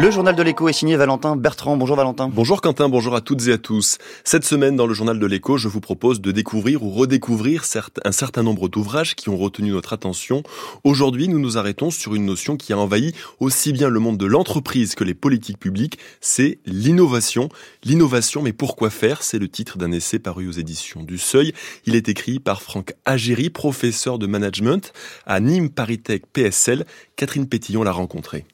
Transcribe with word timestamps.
Le 0.00 0.12
journal 0.12 0.36
de 0.36 0.44
l'écho 0.44 0.68
est 0.68 0.72
signé 0.72 0.94
Valentin 0.94 1.34
Bertrand. 1.34 1.76
Bonjour 1.76 1.96
Valentin. 1.96 2.30
Bonjour 2.32 2.60
Quentin, 2.60 2.88
bonjour 2.88 3.16
à 3.16 3.20
toutes 3.20 3.48
et 3.48 3.52
à 3.52 3.58
tous. 3.58 3.98
Cette 4.22 4.44
semaine 4.44 4.76
dans 4.76 4.86
le 4.86 4.94
journal 4.94 5.18
de 5.18 5.26
l'écho, 5.26 5.56
je 5.56 5.66
vous 5.66 5.80
propose 5.80 6.20
de 6.20 6.30
découvrir 6.30 6.84
ou 6.84 6.90
redécouvrir 6.90 7.64
un 8.04 8.12
certain 8.12 8.44
nombre 8.44 8.68
d'ouvrages 8.68 9.16
qui 9.16 9.28
ont 9.28 9.36
retenu 9.36 9.72
notre 9.72 9.92
attention. 9.92 10.44
Aujourd'hui, 10.84 11.26
nous 11.26 11.40
nous 11.40 11.58
arrêtons 11.58 11.90
sur 11.90 12.14
une 12.14 12.26
notion 12.26 12.56
qui 12.56 12.72
a 12.72 12.78
envahi 12.78 13.12
aussi 13.40 13.72
bien 13.72 13.88
le 13.88 13.98
monde 13.98 14.18
de 14.18 14.26
l'entreprise 14.26 14.94
que 14.94 15.02
les 15.02 15.14
politiques 15.14 15.58
publiques, 15.58 15.98
c'est 16.20 16.60
l'innovation. 16.64 17.48
L'innovation, 17.82 18.40
mais 18.40 18.52
pourquoi 18.52 18.90
faire? 18.90 19.24
C'est 19.24 19.40
le 19.40 19.48
titre 19.48 19.78
d'un 19.78 19.90
essai 19.90 20.20
paru 20.20 20.46
aux 20.46 20.52
éditions 20.52 21.02
du 21.02 21.18
Seuil. 21.18 21.52
Il 21.86 21.96
est 21.96 22.08
écrit 22.08 22.38
par 22.38 22.62
Franck 22.62 22.94
Agéry, 23.04 23.50
professeur 23.50 24.20
de 24.20 24.28
management 24.28 24.92
à 25.26 25.40
Nîmes 25.40 25.70
Paritech 25.70 26.22
PSL. 26.32 26.86
Catherine 27.16 27.48
Pétillon 27.48 27.82
l'a 27.82 27.90
rencontré. 27.90 28.44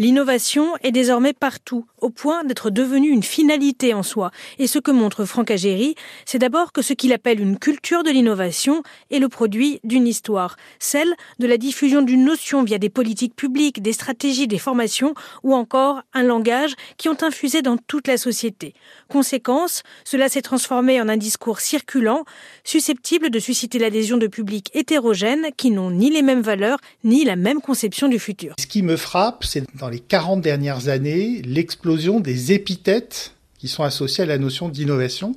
L'innovation 0.00 0.76
est 0.84 0.92
désormais 0.92 1.32
partout, 1.32 1.84
au 2.00 2.10
point 2.10 2.44
d'être 2.44 2.70
devenue 2.70 3.10
une 3.10 3.22
finalité 3.22 3.94
en 3.94 4.02
soi. 4.02 4.30
Et 4.58 4.66
ce 4.66 4.78
que 4.78 4.90
montre 4.90 5.24
Franck 5.24 5.50
Agéry, 5.50 5.94
c'est 6.24 6.38
d'abord 6.38 6.72
que 6.72 6.82
ce 6.82 6.92
qu'il 6.92 7.12
appelle 7.12 7.40
une 7.40 7.58
culture 7.58 8.02
de 8.02 8.10
l'innovation 8.10 8.82
est 9.10 9.18
le 9.18 9.28
produit 9.28 9.80
d'une 9.84 10.06
histoire, 10.06 10.56
celle 10.78 11.12
de 11.38 11.46
la 11.46 11.56
diffusion 11.56 12.02
d'une 12.02 12.24
notion 12.24 12.62
via 12.62 12.78
des 12.78 12.88
politiques 12.88 13.34
publiques, 13.34 13.82
des 13.82 13.92
stratégies, 13.92 14.46
des 14.46 14.58
formations 14.58 15.14
ou 15.42 15.54
encore 15.54 16.02
un 16.12 16.22
langage 16.22 16.74
qui 16.96 17.08
ont 17.08 17.16
infusé 17.22 17.62
dans 17.62 17.76
toute 17.76 18.06
la 18.06 18.16
société. 18.16 18.74
Conséquence, 19.08 19.82
cela 20.04 20.28
s'est 20.28 20.42
transformé 20.42 21.00
en 21.00 21.08
un 21.08 21.16
discours 21.16 21.60
circulant, 21.60 22.24
susceptible 22.64 23.30
de 23.30 23.38
susciter 23.38 23.78
l'adhésion 23.78 24.18
de 24.18 24.26
publics 24.26 24.70
hétérogènes 24.74 25.46
qui 25.56 25.70
n'ont 25.70 25.90
ni 25.90 26.10
les 26.10 26.22
mêmes 26.22 26.42
valeurs 26.42 26.78
ni 27.04 27.24
la 27.24 27.36
même 27.36 27.60
conception 27.60 28.08
du 28.08 28.18
futur. 28.18 28.54
Ce 28.58 28.66
qui 28.66 28.82
me 28.82 28.96
frappe, 28.96 29.44
c'est 29.44 29.64
dans 29.76 29.88
les 29.88 30.00
40 30.00 30.40
dernières 30.40 30.88
années 30.88 31.42
l'explosion 31.44 31.87
des 32.20 32.52
épithètes 32.52 33.32
qui 33.58 33.68
sont 33.68 33.82
associés 33.82 34.24
à 34.24 34.26
la 34.26 34.38
notion 34.38 34.68
d'innovation. 34.68 35.34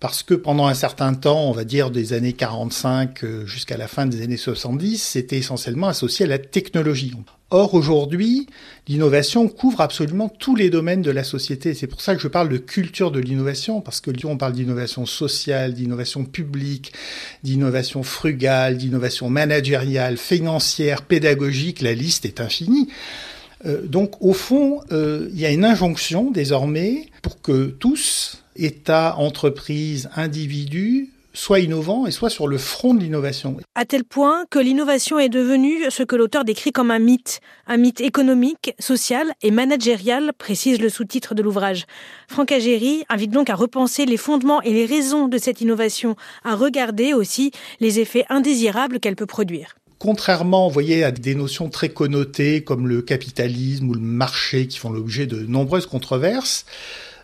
Parce 0.00 0.22
que 0.22 0.34
pendant 0.34 0.66
un 0.66 0.74
certain 0.74 1.14
temps, 1.14 1.48
on 1.48 1.52
va 1.52 1.64
dire 1.64 1.90
des 1.90 2.12
années 2.12 2.34
45 2.34 3.24
euh, 3.24 3.46
jusqu'à 3.46 3.78
la 3.78 3.88
fin 3.88 4.04
des 4.04 4.22
années 4.22 4.36
70, 4.36 5.02
c'était 5.02 5.38
essentiellement 5.38 5.88
associé 5.88 6.26
à 6.26 6.28
la 6.28 6.38
technologie. 6.38 7.14
Or, 7.48 7.72
aujourd'hui, 7.72 8.48
l'innovation 8.86 9.48
couvre 9.48 9.80
absolument 9.80 10.28
tous 10.28 10.56
les 10.56 10.68
domaines 10.68 11.00
de 11.00 11.10
la 11.10 11.24
société. 11.24 11.72
C'est 11.72 11.86
pour 11.86 12.02
ça 12.02 12.14
que 12.14 12.20
je 12.20 12.28
parle 12.28 12.48
de 12.48 12.58
culture 12.58 13.12
de 13.12 13.20
l'innovation, 13.20 13.80
parce 13.80 14.00
que 14.00 14.10
on 14.26 14.36
parle 14.36 14.52
d'innovation 14.52 15.06
sociale, 15.06 15.72
d'innovation 15.72 16.24
publique, 16.24 16.92
d'innovation 17.42 18.02
frugale, 18.02 18.76
d'innovation 18.76 19.30
managériale, 19.30 20.18
financière, 20.18 21.02
pédagogique, 21.02 21.80
la 21.80 21.94
liste 21.94 22.26
est 22.26 22.40
infinie. 22.40 22.88
Euh, 23.66 23.82
donc 23.82 24.12
au 24.20 24.32
fond, 24.32 24.80
euh, 24.92 25.28
il 25.32 25.40
y 25.40 25.46
a 25.46 25.50
une 25.50 25.64
injonction 25.64 26.30
désormais 26.30 27.08
pour 27.22 27.40
que 27.40 27.66
tous, 27.66 28.44
États, 28.56 29.16
entreprises, 29.16 30.08
individus, 30.14 31.10
soient 31.34 31.58
innovants 31.58 32.06
et 32.06 32.12
soient 32.12 32.30
sur 32.30 32.46
le 32.46 32.58
front 32.58 32.94
de 32.94 33.00
l'innovation. 33.00 33.56
À 33.74 33.84
tel 33.84 34.04
point 34.04 34.44
que 34.50 34.60
l'innovation 34.60 35.18
est 35.18 35.28
devenue 35.28 35.90
ce 35.90 36.04
que 36.04 36.14
l'auteur 36.14 36.44
décrit 36.44 36.70
comme 36.70 36.92
un 36.92 37.00
mythe, 37.00 37.40
un 37.66 37.76
mythe 37.76 38.00
économique, 38.00 38.72
social 38.78 39.32
et 39.42 39.50
managérial, 39.50 40.32
précise 40.38 40.80
le 40.80 40.88
sous-titre 40.88 41.34
de 41.34 41.42
l'ouvrage. 41.42 41.86
Franck 42.28 42.52
Agéry 42.52 43.04
invite 43.08 43.32
donc 43.32 43.50
à 43.50 43.56
repenser 43.56 44.06
les 44.06 44.16
fondements 44.16 44.62
et 44.62 44.72
les 44.72 44.86
raisons 44.86 45.26
de 45.26 45.38
cette 45.38 45.60
innovation, 45.60 46.14
à 46.44 46.54
regarder 46.54 47.14
aussi 47.14 47.50
les 47.80 47.98
effets 47.98 48.24
indésirables 48.28 49.00
qu'elle 49.00 49.16
peut 49.16 49.26
produire 49.26 49.74
contrairement, 50.04 50.68
vous 50.68 50.74
voyez, 50.74 51.02
à 51.02 51.10
des 51.10 51.34
notions 51.34 51.70
très 51.70 51.88
connotées 51.88 52.62
comme 52.62 52.88
le 52.88 53.00
capitalisme 53.00 53.88
ou 53.88 53.94
le 53.94 54.00
marché 54.00 54.66
qui 54.66 54.78
font 54.78 54.90
l'objet 54.90 55.24
de 55.24 55.46
nombreuses 55.46 55.86
controverses, 55.86 56.66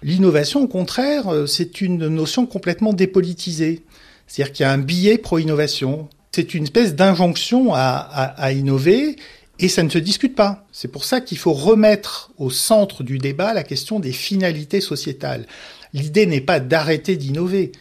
l'innovation, 0.03 0.63
au 0.63 0.67
contraire, 0.67 1.29
euh, 1.29 1.47
c'est 1.47 1.83
une 1.83 2.09
notion 2.09 2.47
complètement 2.47 2.95
dépolitisée. 2.95 3.83
C'est-à-dire 4.27 4.53
qu'il 4.55 4.65
y 4.65 4.67
a 4.67 4.73
un 4.73 4.79
billet 4.79 5.19
pro-innovation. 5.19 6.09
C'est 6.33 6.55
une 6.55 6.63
espèce 6.63 6.95
d'injonction 6.95 7.75
à, 7.75 7.81
à 7.81 8.53
innover 8.53 9.17
et 9.59 9.69
ça 9.69 9.83
ne 9.83 9.91
se 9.91 9.99
discute 9.99 10.35
pas. 10.35 10.65
C'est 10.73 10.91
pour 10.91 11.05
ça 11.05 11.21
qu'il 11.21 11.37
faut 11.37 11.53
remettre 11.53 12.31
au 12.39 12.49
centre 12.49 13.03
du 13.03 13.19
débat 13.19 13.53
la 13.53 13.63
question 13.63 14.01
des 14.01 14.13
finalités 14.13 14.81
sociétales. 14.81 15.45
L'idée 15.93 16.25
n'est 16.25 16.41
pas 16.41 16.61
d'arrêter 16.61 17.17
d'innover, 17.17 17.73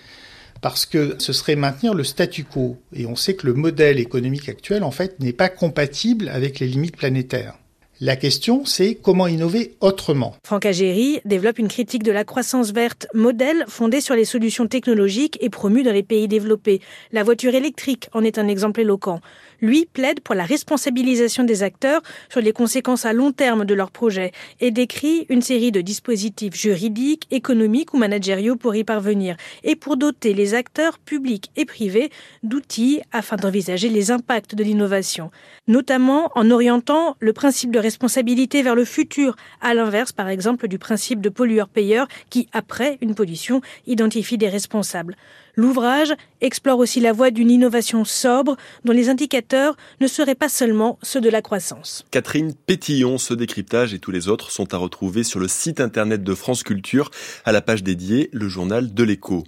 parce 0.61 0.85
que 0.85 1.15
ce 1.19 1.33
serait 1.33 1.55
maintenir 1.55 1.93
le 1.93 2.03
statu 2.03 2.43
quo. 2.43 2.77
Et 2.93 3.05
on 3.05 3.15
sait 3.15 3.35
que 3.35 3.47
le 3.47 3.53
modèle 3.53 3.99
économique 3.99 4.49
actuel, 4.49 4.83
en 4.83 4.91
fait, 4.91 5.19
n'est 5.19 5.33
pas 5.33 5.49
compatible 5.49 6.29
avec 6.29 6.59
les 6.59 6.67
limites 6.67 6.97
planétaires. 6.97 7.55
La 8.01 8.15
question, 8.15 8.63
c'est 8.63 8.95
comment 8.95 9.27
innover 9.27 9.75
autrement. 9.81 10.33
Franck 10.45 10.65
Agéry 10.65 11.19
développe 11.25 11.59
une 11.59 11.67
critique 11.67 12.03
de 12.03 12.13
la 12.13 12.23
croissance 12.23 12.71
verte, 12.71 13.07
modèle 13.13 13.65
fondé 13.67 13.99
sur 13.99 14.15
les 14.15 14.23
solutions 14.23 14.67
technologiques 14.67 15.37
et 15.41 15.49
promu 15.49 15.83
dans 15.83 15.91
les 15.91 16.01
pays 16.01 16.29
développés. 16.29 16.79
La 17.11 17.23
voiture 17.23 17.55
électrique 17.55 18.07
en 18.13 18.23
est 18.23 18.37
un 18.37 18.47
exemple 18.47 18.79
éloquent. 18.79 19.19
Lui 19.61 19.85
plaide 19.85 20.21
pour 20.21 20.33
la 20.33 20.45
responsabilisation 20.45 21.43
des 21.43 21.61
acteurs 21.61 22.01
sur 22.29 22.39
les 22.39 22.53
conséquences 22.53 23.03
à 23.03 23.11
long 23.11 23.33
terme 23.33 23.65
de 23.65 23.73
leurs 23.73 23.91
projets 23.91 24.31
et 24.61 24.71
décrit 24.71 25.25
une 25.27 25.41
série 25.41 25.73
de 25.73 25.81
dispositifs 25.81 26.55
juridiques, 26.55 27.27
économiques 27.31 27.93
ou 27.93 27.97
managériaux 27.97 28.55
pour 28.55 28.75
y 28.75 28.85
parvenir 28.85 29.35
et 29.65 29.75
pour 29.75 29.97
doter 29.97 30.33
les 30.33 30.53
acteurs 30.53 30.99
publics 30.99 31.51
et 31.57 31.65
privés 31.65 32.11
d'outils 32.43 33.01
afin 33.11 33.35
d'envisager 33.35 33.89
les 33.89 34.09
impacts 34.09 34.55
de 34.55 34.63
l'innovation, 34.63 35.31
notamment 35.67 36.31
en 36.35 36.49
orientant 36.49 37.17
le 37.19 37.33
principe 37.33 37.71
de 37.71 37.88
responsabilité 37.89 38.61
vers 38.61 38.75
le 38.75 38.85
futur, 38.85 39.35
à 39.61 39.73
l'inverse 39.73 40.11
par 40.11 40.29
exemple 40.29 40.67
du 40.67 40.77
principe 40.77 41.21
de 41.21 41.29
pollueur-payeur 41.29 42.07
qui, 42.29 42.47
après 42.53 42.99
une 43.01 43.15
pollution, 43.15 43.61
identifie 43.87 44.37
des 44.37 44.47
responsables. 44.47 45.15
L'ouvrage 45.59 46.13
explore 46.39 46.79
aussi 46.79 47.01
la 47.01 47.11
voie 47.11 47.31
d'une 47.31 47.51
innovation 47.51 48.05
sobre 48.05 48.55
dont 48.85 48.93
les 48.93 49.09
indicateurs 49.09 49.75
ne 49.99 50.07
seraient 50.07 50.33
pas 50.33 50.47
seulement 50.47 50.97
ceux 51.03 51.19
de 51.19 51.27
la 51.27 51.41
croissance. 51.41 52.05
Catherine 52.11 52.53
Pétillon, 52.53 53.17
ce 53.17 53.33
décryptage 53.33 53.93
et 53.93 53.99
tous 53.99 54.11
les 54.11 54.29
autres 54.29 54.51
sont 54.51 54.73
à 54.73 54.77
retrouver 54.77 55.23
sur 55.23 55.37
le 55.37 55.49
site 55.49 55.81
internet 55.81 56.23
de 56.23 56.33
France 56.33 56.63
Culture 56.63 57.11
à 57.43 57.51
la 57.51 57.59
page 57.59 57.83
dédiée 57.83 58.29
Le 58.31 58.47
Journal 58.47 58.93
de 58.93 59.03
l'écho. 59.03 59.43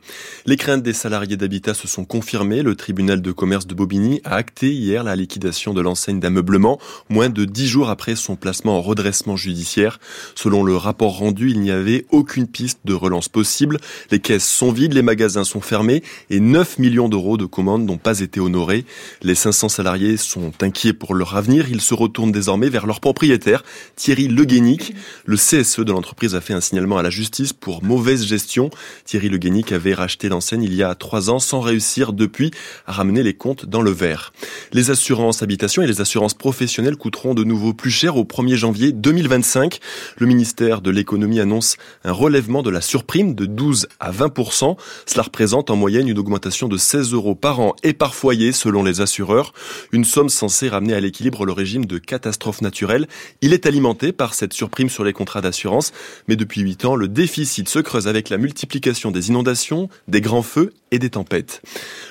Les 0.46 0.58
craintes 0.58 0.84
des 0.84 0.92
salariés 0.92 1.38
d'habitat 1.38 1.74
se 1.74 1.88
sont 1.88 2.04
confirmées. 2.04 2.62
Le 2.62 2.76
tribunal 2.76 3.22
de 3.22 3.32
commerce 3.32 3.66
de 3.66 3.74
Bobigny 3.74 4.20
a 4.26 4.36
acté 4.36 4.74
hier 4.74 5.06
la 5.06 5.16
liquidation 5.16 5.74
de 5.74 5.80
l'enseigne 5.80 6.20
d'ameublement, 6.20 6.78
moins 7.08 7.30
de 7.30 7.46
dix 7.46 7.68
jours 7.68 7.90
après 7.90 8.18
son 8.18 8.36
placement 8.36 8.78
en 8.78 8.82
redressement 8.82 9.38
judiciaire. 9.38 9.98
Selon 10.36 10.66
le 10.66 10.76
rapport 10.76 11.20
rendu, 11.20 11.52
il 11.52 11.62
n'y 11.62 11.72
avait 11.72 12.06
aucune 12.12 12.48
piste 12.48 12.80
de 12.84 12.94
relance 12.94 13.30
possible. 13.30 13.78
Les 14.12 14.20
caisses 14.20 14.50
sont 14.50 14.74
vides, 14.74 14.94
les 14.94 15.04
magasins 15.04 15.46
sont 15.46 15.62
fermés 15.62 16.01
et 16.30 16.40
9 16.40 16.80
millions 16.80 17.10
d'euros 17.10 17.38
de 17.38 17.46
commandes 17.46 17.86
n'ont 17.86 17.98
pas 17.98 18.20
été 18.20 18.40
honorés. 18.40 18.86
Les 19.22 19.36
500 19.36 19.70
salariés 19.70 20.18
sont 20.18 20.52
inquiets 20.62 20.94
pour 20.94 21.14
leur 21.14 21.36
avenir. 21.36 21.70
Ils 21.70 21.82
se 21.82 21.94
retournent 21.94 22.32
désormais 22.32 22.70
vers 22.70 22.88
leur 22.88 23.00
propriétaire, 23.00 23.64
Thierry 23.96 24.28
Le 24.28 24.46
Guénic. 24.46 24.94
Le 25.26 25.38
CSE 25.38 25.80
de 25.80 25.92
l'entreprise 25.92 26.36
a 26.36 26.42
fait 26.42 26.54
un 26.54 26.62
signalement 26.62 26.98
à 26.98 27.04
la 27.04 27.10
justice 27.10 27.54
pour 27.54 27.84
mauvaise 27.84 28.26
gestion. 28.26 28.70
Thierry 29.06 29.30
Le 29.30 29.38
Guénic 29.38 29.72
avait 29.72 29.94
racheté 29.94 30.30
l'enseigne 30.30 30.64
il 30.64 30.74
y 30.74 30.84
a 30.84 30.96
trois 30.96 31.30
ans 31.30 31.40
sans 31.40 31.62
réussir 31.62 32.14
depuis 32.14 32.52
à 32.86 32.92
ramener 32.92 33.24
les 33.24 33.34
comptes 33.34 33.66
dans 33.66 33.82
le 33.82 33.92
vert. 33.92 34.34
Les 34.72 34.92
assurances 34.92 35.42
habitation 35.42 35.82
et 35.82 35.88
les 35.88 36.02
assurances 36.02 36.34
professionnelles 36.34 36.98
coûteront 36.98 37.34
de 37.34 37.44
nouveau 37.44 37.74
plus 37.74 37.92
cher 37.92 38.18
au 38.18 38.24
1er 38.24 38.56
janvier 38.56 38.92
2025. 38.92 39.80
Le 40.18 40.28
ministère 40.28 40.82
de 40.82 40.92
l'économie 40.92 41.40
annonce 41.40 41.78
un 42.04 42.12
relèvement 42.12 42.64
de 42.64 42.70
la 42.70 42.82
surprime 42.82 43.36
de 43.36 43.46
12 43.46 43.88
à 44.00 44.12
20%. 44.12 44.78
Cela 45.06 45.24
représente 45.24 45.70
en 45.70 45.76
une 45.90 46.20
augmentation 46.20 46.68
de 46.68 46.78
16 46.78 47.14
euros 47.14 47.36
par 47.36 47.60
an 47.60 47.76
et 47.84 47.94
par 47.94 48.14
foyer 48.14 48.52
selon 48.52 48.84
les 48.84 49.02
assureurs, 49.02 49.54
une 49.92 50.06
somme 50.06 50.30
censée 50.30 50.70
ramener 50.70 50.94
à 50.94 51.00
l'équilibre 51.00 51.46
le 51.46 51.52
régime 51.52 51.86
de 51.86 51.98
catastrophe 51.98 52.62
naturelle. 52.62 53.08
Il 53.42 53.52
est 53.52 53.66
alimenté 53.66 54.12
par 54.12 54.34
cette 54.34 54.54
surprime 54.54 54.90
sur 54.90 55.04
les 55.04 55.14
contrats 55.14 55.42
d'assurance, 55.42 55.92
mais 56.28 56.36
depuis 56.36 56.62
8 56.62 56.86
ans, 56.86 56.96
le 56.96 57.08
déficit 57.08 57.68
se 57.68 57.80
creuse 57.80 58.08
avec 58.08 58.30
la 58.30 58.38
multiplication 58.38 59.12
des 59.12 59.30
inondations, 59.30 59.90
des 60.08 60.22
grands 60.22 60.44
feux 60.44 60.72
et 60.92 61.00
des 61.00 61.10
tempêtes. 61.10 61.62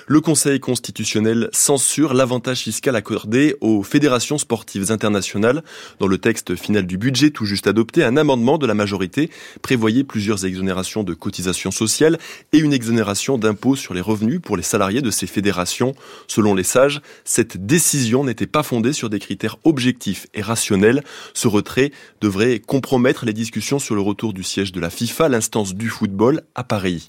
Le 0.06 0.20
Conseil 0.20 0.58
constitutionnel 0.58 1.48
censure 1.52 2.14
l'avantage 2.14 2.60
fiscal 2.60 2.96
accordé 2.96 3.54
aux 3.60 3.82
fédérations 3.82 4.38
sportives 4.38 4.90
internationales. 4.90 5.62
Dans 5.98 6.06
le 6.06 6.18
texte 6.18 6.56
final 6.56 6.86
du 6.86 6.98
budget 6.98 7.30
tout 7.30 7.44
juste 7.44 7.66
adopté, 7.66 8.02
un 8.02 8.16
amendement 8.16 8.58
de 8.58 8.66
la 8.66 8.74
majorité 8.74 9.30
prévoyait 9.62 10.04
plusieurs 10.04 10.44
exonérations 10.46 11.04
de 11.04 11.14
cotisations 11.14 11.70
sociales 11.70 12.18
et 12.52 12.58
une 12.58 12.72
exonération 12.72 13.38
d'impôts 13.38 13.76
sur 13.76 13.94
les 13.94 14.00
revenus 14.00 14.40
pour 14.42 14.56
les 14.56 14.62
salariés 14.62 15.02
de 15.02 15.10
ces 15.10 15.26
fédérations. 15.26 15.94
Selon 16.26 16.54
les 16.54 16.64
sages, 16.64 17.00
cette 17.24 17.66
décision 17.66 18.24
n'était 18.24 18.46
pas 18.46 18.62
fondée 18.62 18.92
sur 18.92 19.10
des 19.10 19.18
critères 19.18 19.58
objectifs 19.64 20.26
et 20.34 20.42
rationnels. 20.42 21.04
Ce 21.34 21.48
retrait 21.48 21.92
devrait 22.20 22.58
compromettre 22.58 23.26
les 23.26 23.32
discussions 23.32 23.78
sur 23.78 23.94
le 23.94 24.00
retour 24.00 24.32
du 24.32 24.42
siège 24.42 24.72
de 24.72 24.80
la 24.80 24.90
FIFA, 24.90 25.28
l'instance 25.28 25.74
du 25.74 25.88
football, 25.88 26.42
à 26.54 26.64
Paris. 26.64 27.08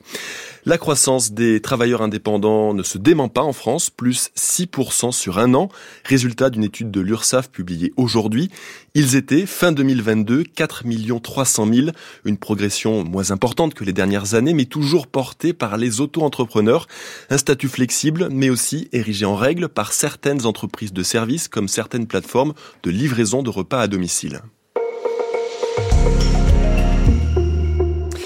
La 0.63 0.77
croissance 0.77 1.31
des 1.31 1.59
travailleurs 1.59 2.03
indépendants 2.03 2.75
ne 2.75 2.83
se 2.83 2.99
dément 2.99 3.29
pas 3.29 3.41
en 3.41 3.51
France, 3.51 3.89
plus 3.89 4.29
6% 4.37 5.11
sur 5.11 5.39
un 5.39 5.55
an, 5.55 5.69
résultat 6.05 6.51
d'une 6.51 6.63
étude 6.63 6.91
de 6.91 7.01
l'URSSAF 7.01 7.49
publiée 7.49 7.91
aujourd'hui. 7.97 8.51
Ils 8.93 9.15
étaient, 9.15 9.47
fin 9.47 9.71
2022, 9.71 10.43
4 10.43 10.83
300 11.23 11.65
000, 11.73 11.87
une 12.25 12.37
progression 12.37 13.03
moins 13.03 13.31
importante 13.31 13.73
que 13.73 13.83
les 13.83 13.91
dernières 13.91 14.35
années, 14.35 14.53
mais 14.53 14.65
toujours 14.65 15.07
portée 15.07 15.53
par 15.53 15.77
les 15.77 15.99
auto-entrepreneurs. 15.99 16.87
Un 17.31 17.39
statut 17.39 17.67
flexible, 17.67 18.27
mais 18.29 18.51
aussi 18.51 18.87
érigé 18.91 19.25
en 19.25 19.35
règle 19.35 19.67
par 19.67 19.93
certaines 19.93 20.45
entreprises 20.45 20.93
de 20.93 21.01
services, 21.01 21.47
comme 21.47 21.67
certaines 21.67 22.05
plateformes 22.05 22.53
de 22.83 22.91
livraison 22.91 23.41
de 23.41 23.49
repas 23.49 23.81
à 23.81 23.87
domicile. 23.87 24.41